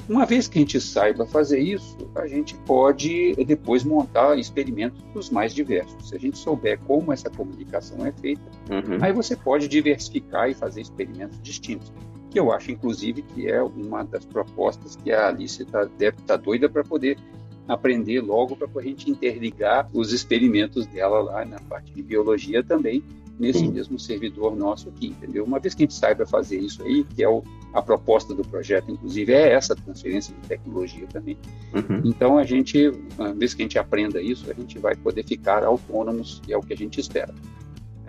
[0.08, 5.30] Uma vez que a gente saiba fazer isso, a gente pode depois montar experimentos dos
[5.30, 6.08] mais diversos.
[6.08, 8.98] Se a gente souber como essa comunicação é feita, uhum.
[9.00, 11.92] aí você pode diversificar e fazer experimentos distintos.
[12.30, 16.36] Que eu acho, inclusive, que é uma das propostas que a Alice tá, deve estar
[16.38, 17.18] tá doida para poder
[17.68, 23.02] aprender logo para a gente interligar os experimentos dela lá na parte de biologia também
[23.38, 23.72] nesse Sim.
[23.72, 25.44] mesmo servidor nosso aqui, entendeu?
[25.44, 28.42] Uma vez que a gente saiba fazer isso aí, que é o, a proposta do
[28.42, 31.36] projeto, inclusive, é essa transferência de tecnologia também.
[31.74, 32.02] Uhum.
[32.04, 35.64] Então, a gente, uma vez que a gente aprenda isso, a gente vai poder ficar
[35.64, 37.34] autônomos, e é o que a gente espera.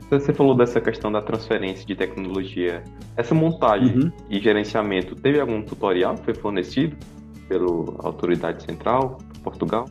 [0.10, 2.82] Você falou dessa questão da transferência de tecnologia.
[3.18, 4.12] Essa montagem uhum.
[4.30, 6.96] e gerenciamento, teve algum tutorial que foi fornecido
[7.48, 7.68] pela
[8.00, 9.90] autoridade central, Portugal?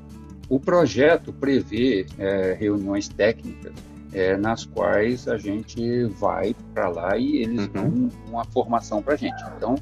[0.48, 3.72] O projeto prevê é, reuniões técnicas
[4.12, 7.72] é, nas quais a gente vai para lá e eles uhum.
[7.72, 9.42] dão uma formação para a gente.
[9.56, 9.76] Então,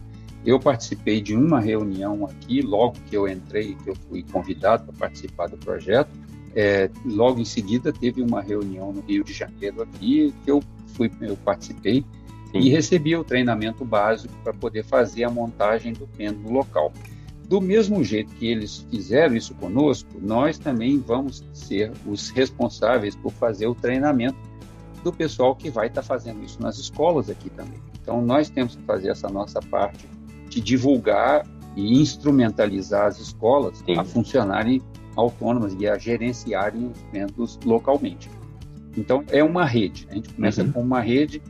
[0.45, 4.95] eu participei de uma reunião aqui, logo que eu entrei, que eu fui convidado para
[4.95, 6.11] participar do projeto.
[6.55, 10.63] É, logo em seguida, teve uma reunião no Rio de Janeiro aqui, que eu
[10.95, 12.05] fui, eu participei
[12.53, 12.59] Sim.
[12.59, 16.93] e recebi o treinamento básico para poder fazer a montagem do pêndulo local.
[17.49, 23.33] Do mesmo jeito que eles fizeram isso conosco, nós também vamos ser os responsáveis por
[23.33, 24.39] fazer o treinamento
[25.03, 27.79] do pessoal que vai estar tá fazendo isso nas escolas aqui também.
[28.01, 30.09] Então, nós temos que fazer essa nossa parte
[30.49, 33.99] de divulgar e instrumentalizar as escolas Sim.
[33.99, 34.81] a funcionarem
[35.17, 38.31] autônomas e a gerenciarem os eventos localmente.
[38.97, 40.07] Então, é uma rede.
[40.11, 40.73] A gente começa uhum.
[40.73, 41.43] com uma rede,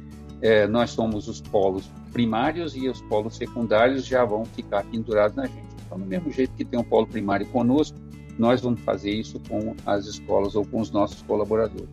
[0.42, 5.46] é, nós somos os polos primários e os polos secundários já vão ficar pendurados na
[5.46, 5.73] gente.
[5.94, 7.96] Então, do mesmo jeito que tem um polo primário conosco,
[8.36, 11.88] nós vamos fazer isso com as escolas ou com os nossos colaboradores.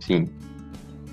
[0.00, 0.28] Sim.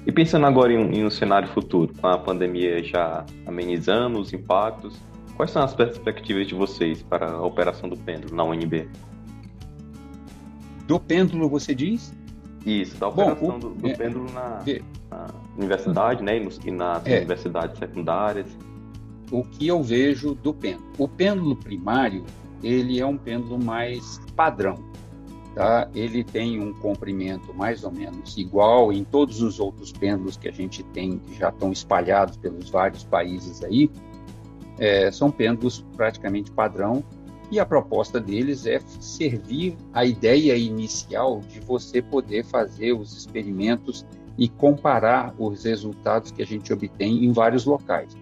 [0.05, 4.33] E pensando agora em um, em um cenário futuro, com a pandemia já amenizando os
[4.33, 4.99] impactos,
[5.35, 8.89] quais são as perspectivas de vocês para a operação do pêndulo na UNB?
[10.87, 12.13] Do pêndulo, você diz?
[12.65, 16.71] Isso, da operação Bom, o, do, do é, pêndulo na, é, na, universidade, né, e,
[16.71, 18.47] nas é, universidades secundárias
[19.31, 20.87] o que eu vejo do pêndulo.
[20.97, 22.23] O pêndulo primário,
[22.63, 24.75] ele é um pêndulo mais padrão,
[25.53, 25.89] tá?
[25.93, 30.51] Ele tem um comprimento mais ou menos igual em todos os outros pêndulos que a
[30.51, 33.89] gente tem, que já estão espalhados pelos vários países aí.
[34.79, 37.03] É, são pêndulos praticamente padrão
[37.49, 44.05] e a proposta deles é servir a ideia inicial de você poder fazer os experimentos
[44.37, 48.15] e comparar os resultados que a gente obtém em vários locais.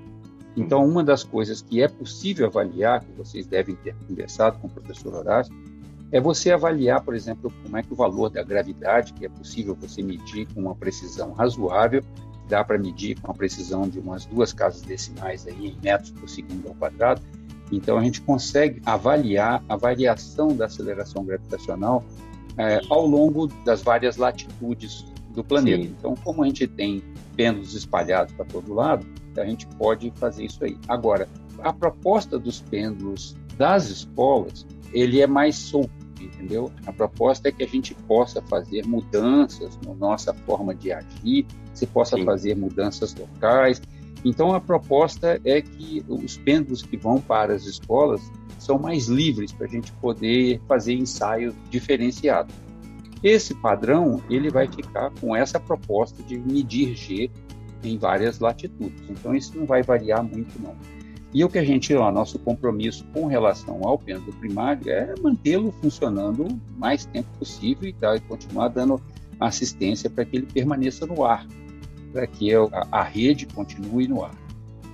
[0.56, 4.70] Então, uma das coisas que é possível avaliar, que vocês devem ter conversado com o
[4.70, 5.54] professor Horácio,
[6.12, 9.76] é você avaliar, por exemplo, como é que o valor da gravidade, que é possível
[9.76, 12.02] você medir com uma precisão razoável,
[12.48, 16.30] dá para medir com uma precisão de umas duas casas decimais aí em metros por
[16.30, 17.22] segundo ao quadrado.
[17.72, 22.04] Então, a gente consegue avaliar a variação da aceleração gravitacional
[22.58, 25.84] é, ao longo das várias latitudes do planeta.
[25.84, 25.96] Sim.
[25.98, 27.04] Então, como a gente tem
[27.36, 29.06] pêndulos espalhados para todo lado,
[29.42, 30.78] a gente pode fazer isso aí.
[30.88, 31.28] Agora,
[31.60, 36.72] a proposta dos pêndulos Das escolas, ele é mais solto, entendeu?
[36.86, 41.88] A proposta é que a gente possa fazer mudanças na nossa forma de agir, se
[41.88, 42.26] possa Sim.
[42.26, 43.82] fazer mudanças locais.
[44.24, 48.22] Então, a proposta é que os pêndulos que vão para as escolas
[48.60, 52.54] são mais livres para a gente poder fazer ensaios diferenciados.
[53.24, 57.30] Esse padrão ele vai ficar com essa proposta de medir G
[57.86, 59.04] em várias latitudes.
[59.10, 60.76] Então isso não vai variar muito não.
[61.34, 65.74] E o que a gente, ó, nosso compromisso com relação ao pêndulo primário é mantê-lo
[65.82, 69.02] funcionando o mais tempo possível e, tá, e continuar dando
[69.40, 71.46] assistência para que ele permaneça no ar,
[72.14, 74.34] para que a, a rede continue no ar.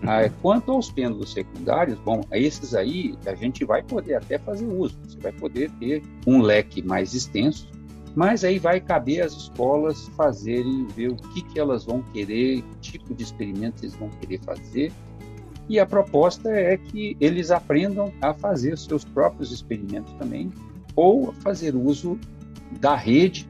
[0.03, 4.97] Ah, quanto aos pêndulos secundários, bom, esses aí a gente vai poder até fazer uso,
[5.03, 7.69] você vai poder ter um leque mais extenso,
[8.15, 12.91] mas aí vai caber às escolas fazerem, ver o que, que elas vão querer, que
[12.91, 14.91] tipo de experimentos eles vão querer fazer,
[15.69, 20.51] e a proposta é que eles aprendam a fazer os seus próprios experimentos também,
[20.95, 22.19] ou fazer uso
[22.79, 23.47] da rede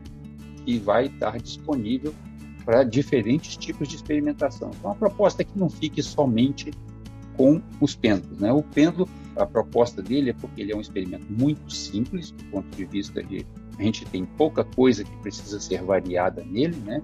[0.64, 2.14] que vai estar disponível
[2.64, 4.70] para diferentes tipos de experimentação.
[4.78, 6.72] Então, a proposta é que não fique somente
[7.36, 8.40] com os pêndulos.
[8.40, 8.54] Né?
[8.54, 12.70] O pêndulo, a proposta dele é porque ele é um experimento muito simples, do ponto
[12.76, 13.46] de vista de
[13.82, 17.02] a gente tem pouca coisa que precisa ser variada nele, né?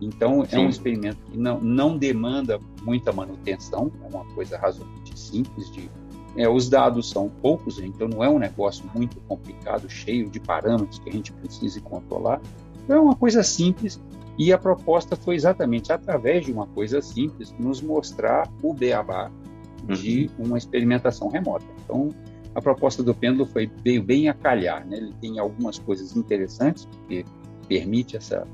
[0.00, 0.56] Então, Sim.
[0.56, 5.90] é um experimento que não, não demanda muita manutenção, é uma coisa razoavelmente simples de
[6.36, 10.98] é, os dados são poucos, então não é um negócio muito complicado, cheio de parâmetros
[11.00, 12.40] que a gente precise controlar.
[12.84, 14.00] Então é uma coisa simples
[14.38, 19.30] e a proposta foi exatamente através de uma coisa simples, nos mostrar o beabá
[19.86, 20.46] de uhum.
[20.46, 21.64] uma experimentação remota.
[21.84, 22.10] Então,
[22.54, 24.86] a proposta do pêndulo foi, veio bem a calhar.
[24.86, 24.96] Né?
[24.96, 27.24] Ele tem algumas coisas interessantes, porque
[27.68, 28.46] permite essa,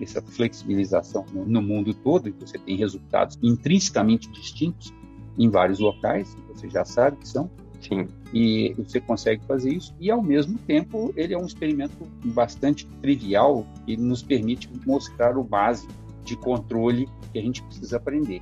[0.00, 4.92] essa flexibilização no, no mundo todo, e você tem resultados intrinsecamente distintos
[5.38, 7.50] em vários locais, você já sabe que são.
[7.80, 8.08] Sim.
[8.34, 13.64] E você consegue fazer isso, e ao mesmo tempo ele é um experimento bastante trivial
[13.86, 15.92] e nos permite mostrar o básico
[16.24, 18.40] de controle que a gente precisa aprender.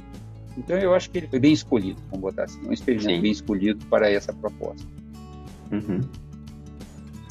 [0.57, 3.21] Então eu acho que ele foi bem escolhido, vamos botar assim, um experimento Sim.
[3.21, 4.87] bem escolhido para essa proposta.
[5.71, 6.01] Uhum.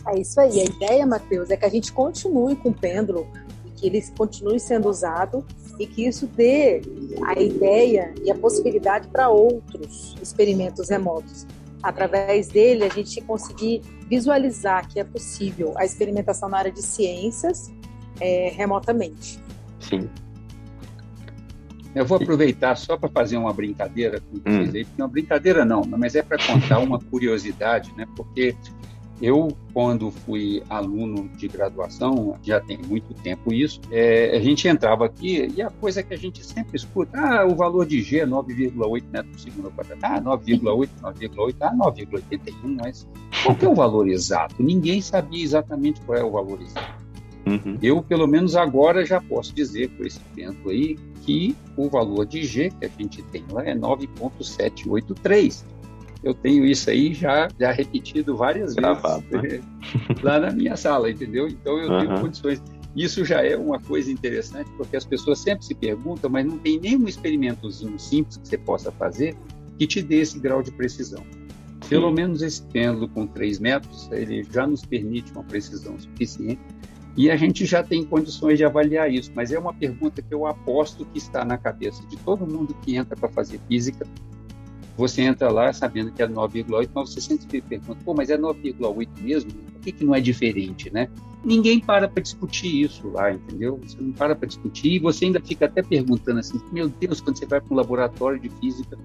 [0.08, 0.62] É isso aí.
[0.62, 3.28] A ideia, Matheus, é que a gente continue com o pêndulo,
[3.76, 5.44] que ele continue sendo usado
[5.80, 6.82] e que isso dê
[7.26, 11.46] a ideia e a possibilidade para outros experimentos remotos
[11.86, 17.72] através dele, a gente conseguir visualizar que é possível a experimentação na área de ciências
[18.20, 19.40] é, remotamente.
[19.80, 20.10] Sim.
[21.96, 24.72] Eu vou aproveitar só para fazer uma brincadeira com vocês hum.
[24.76, 28.06] aí, porque uma brincadeira não, mas é para contar uma curiosidade, né?
[28.16, 28.54] Porque
[29.22, 35.06] eu, quando fui aluno de graduação, já tem muito tempo isso, é, a gente entrava
[35.06, 38.26] aqui e a coisa que a gente sempre escuta, ah, o valor de G é
[38.26, 40.02] 9,8 metros por segundo quadrado.
[40.04, 43.08] Ah, 9,8, 9,8, ah, 9,81, mas
[43.42, 44.62] qual que é o valor exato?
[44.62, 47.05] Ninguém sabia exatamente qual é o valor exato.
[47.46, 47.78] Uhum.
[47.82, 52.44] Eu, pelo menos agora, já posso dizer, por esse tempo aí, que o valor de
[52.44, 55.76] G que a gente tem lá é 9,783
[56.26, 59.64] eu tenho isso aí já, já repetido várias Gravado, vezes né?
[60.24, 61.48] lá na minha sala, entendeu?
[61.48, 62.00] Então eu uhum.
[62.00, 62.64] tenho condições.
[62.96, 66.80] Isso já é uma coisa interessante, porque as pessoas sempre se perguntam, mas não tem
[66.80, 69.38] nenhum experimentozinho simples que você possa fazer
[69.78, 71.24] que te dê esse grau de precisão.
[71.82, 71.90] Sim.
[71.90, 76.62] Pelo menos esse pêndulo com 3 metros, ele já nos permite uma precisão suficiente
[77.15, 80.45] e a gente já tem condições de avaliar isso, mas é uma pergunta que eu
[80.45, 84.06] aposto que está na cabeça de todo mundo que entra para fazer física
[84.97, 89.10] você entra lá sabendo que é 9,8, mas você sempre pergunta, pô, mas é 9,8
[89.21, 89.51] mesmo?
[89.51, 91.10] Por que, que não é diferente, né?
[91.43, 93.80] Ninguém para para discutir isso lá, entendeu?
[93.84, 97.38] Você não para para discutir e você ainda fica até perguntando assim, meu Deus, quando
[97.38, 98.97] você vai para um laboratório de física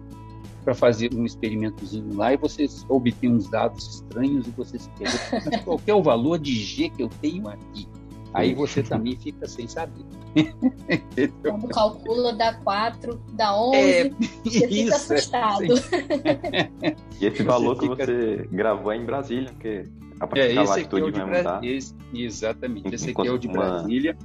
[0.64, 5.50] para fazer um experimentozinho lá e você obtém uns dados estranhos e você se pergunta,
[5.50, 7.88] mas qual é o valor de G que eu tenho aqui?
[8.32, 10.04] Aí você também fica sem saber.
[11.42, 14.10] Quando calcula, dá 4, dá 11, é,
[14.44, 15.64] você fica isso, assustado.
[15.64, 18.06] É, e esse valor você que fica...
[18.06, 19.86] você gravou é em Brasília, porque
[20.20, 21.64] a partir é, da latitude é vai mudar.
[21.64, 24.16] Esse, exatamente, esse aqui é o de Brasília.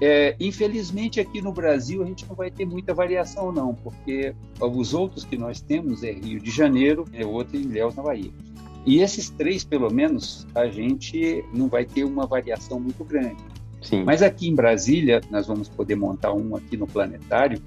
[0.00, 4.94] É, infelizmente, aqui no Brasil, a gente não vai ter muita variação, não, porque os
[4.94, 8.32] outros que nós temos é Rio de Janeiro, é outro em Ilhéus, na Bahia.
[8.84, 13.36] E esses três, pelo menos, a gente não vai ter uma variação muito grande.
[13.80, 14.04] Sim.
[14.04, 17.60] Mas aqui em Brasília, nós vamos poder montar um aqui no planetário,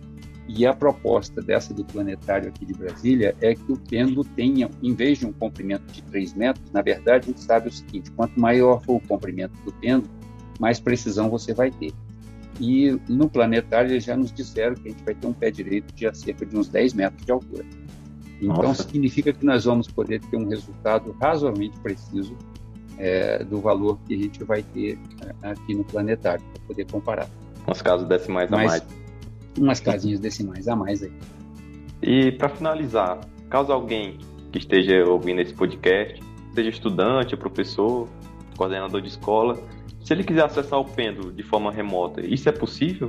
[0.47, 4.93] e a proposta dessa do planetário aqui de Brasília é que o pêndulo tenha, em
[4.93, 8.39] vez de um comprimento de 3 metros, na verdade, a gente sabe o seguinte: quanto
[8.39, 10.13] maior for o comprimento do pêndulo,
[10.59, 11.91] mais precisão você vai ter.
[12.59, 15.93] E no planetário eles já nos disseram que a gente vai ter um pé direito
[15.93, 17.65] de cerca de uns 10 metros de altura.
[18.41, 18.83] Então, Nossa.
[18.83, 22.35] significa que nós vamos poder ter um resultado razoavelmente preciso
[22.97, 27.29] é, do valor que a gente vai ter é, aqui no planetário, para poder comparar.
[27.65, 28.85] Umas casas decimais a mais.
[29.57, 31.11] Umas casinhas decimais a mais aí.
[32.01, 34.19] E para finalizar, caso alguém
[34.51, 36.21] que esteja ouvindo esse podcast,
[36.53, 38.07] seja estudante, professor,
[38.57, 39.57] coordenador de escola,
[40.03, 43.07] se ele quiser acessar o pêndulo de forma remota, isso é possível?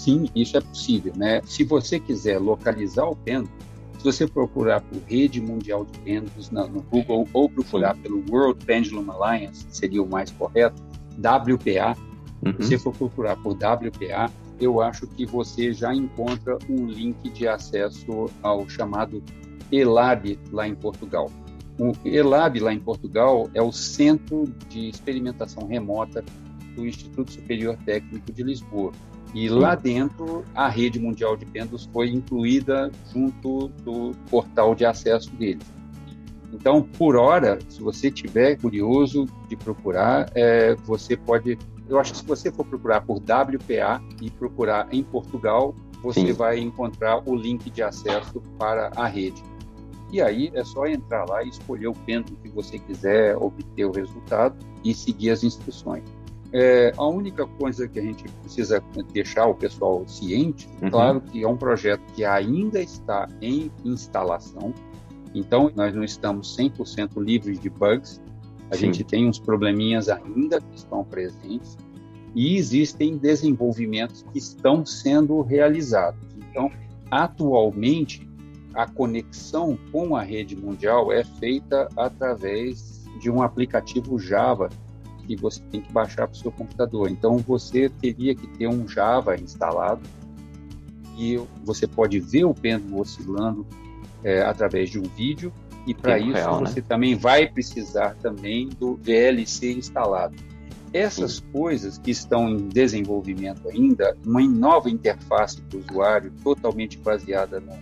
[0.00, 1.12] Sim, isso é possível.
[1.14, 1.42] Né?
[1.44, 3.52] Se você quiser localizar o pêndulo,
[3.98, 9.10] se você procurar por Rede Mundial de Pêndulos no Google ou procurar pelo World Pendulum
[9.12, 10.82] Alliance, seria o mais correto,
[11.18, 11.94] WPA,
[12.42, 12.54] uhum.
[12.62, 17.46] se você for procurar por WPA, eu acho que você já encontra um link de
[17.46, 19.22] acesso ao chamado
[19.70, 21.30] ELAB lá em Portugal.
[21.78, 26.24] O ELAB lá em Portugal é o Centro de Experimentação Remota
[26.74, 28.92] do Instituto Superior Técnico de Lisboa.
[29.34, 35.30] E lá dentro, a rede mundial de pêndulos foi incluída junto do portal de acesso
[35.36, 35.66] deles.
[36.52, 41.56] Então, por hora, se você tiver curioso de procurar, é, você pode.
[41.88, 46.32] Eu acho que se você for procurar por WPA e procurar em Portugal, você Sim.
[46.32, 49.42] vai encontrar o link de acesso para a rede.
[50.12, 53.92] E aí é só entrar lá e escolher o pêndulo que você quiser obter o
[53.92, 56.02] resultado e seguir as instruções.
[56.52, 58.82] É, a única coisa que a gente precisa
[59.12, 60.90] deixar o pessoal ciente, uhum.
[60.90, 64.74] claro que é um projeto que ainda está em instalação,
[65.32, 68.20] então nós não estamos 100% livres de bugs,
[68.68, 68.86] a Sim.
[68.86, 71.78] gente tem uns probleminhas ainda que estão presentes
[72.34, 76.20] e existem desenvolvimentos que estão sendo realizados.
[76.36, 76.70] Então,
[77.10, 78.28] atualmente,
[78.74, 84.68] a conexão com a rede mundial é feita através de um aplicativo Java
[85.36, 87.08] que você tem que baixar para o seu computador.
[87.08, 90.02] Então você teria que ter um Java instalado
[91.16, 93.66] e você pode ver o pêndulo oscilando
[94.24, 95.52] é, através de um vídeo
[95.86, 96.86] e para isso real, você né?
[96.88, 100.36] também vai precisar também do VLC instalado.
[100.92, 101.42] Essas Sim.
[101.52, 107.72] coisas que estão em desenvolvimento ainda, uma nova interface para o usuário totalmente baseada no,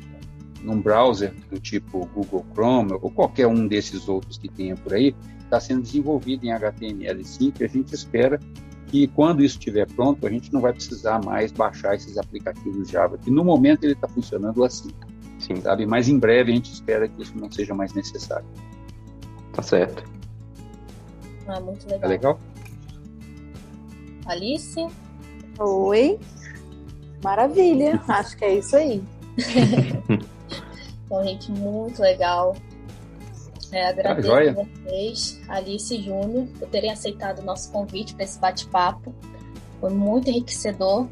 [0.63, 5.15] num browser do tipo Google Chrome ou qualquer um desses outros que tenha por aí,
[5.49, 8.39] está sendo desenvolvido em HTML5 e a gente espera
[8.87, 13.19] que quando isso estiver pronto, a gente não vai precisar mais baixar esses aplicativos Java,
[13.19, 14.91] que no momento ele está funcionando assim.
[15.39, 15.61] Sim.
[15.61, 15.87] Sabe?
[15.87, 18.47] Mas em breve a gente espera que isso não seja mais necessário.
[19.53, 20.03] Tá certo.
[21.47, 22.01] Ah, muito legal.
[22.01, 22.41] Tá legal?
[24.27, 24.87] Alice?
[25.59, 26.19] Oi.
[27.23, 28.03] Maravilha.
[28.09, 29.03] Acho que é isso aí.
[31.09, 32.55] Bom, gente, muito legal.
[33.71, 38.25] É, agradeço ah, a vocês, Alice e Júnior, por terem aceitado o nosso convite para
[38.25, 39.15] esse bate-papo.
[39.81, 41.07] Foi muito enriquecedor.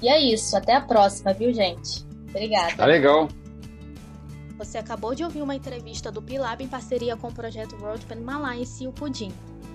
[0.00, 0.56] E é isso.
[0.56, 2.06] Até a próxima, viu, gente?
[2.28, 2.76] Obrigada.
[2.76, 3.28] Tá legal.
[4.56, 8.24] Você acabou de ouvir uma entrevista do Pilab em parceria com o projeto World Pen
[8.28, 9.32] Alliance e o Pudim.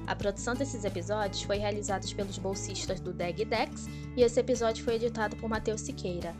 [0.07, 4.95] A produção desses episódios foi realizada pelos bolsistas do DEG Dex e esse episódio foi
[4.95, 6.33] editado por Matheus Siqueira.